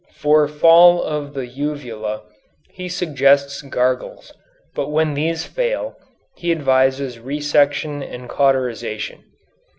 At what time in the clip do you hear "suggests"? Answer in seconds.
2.89-3.61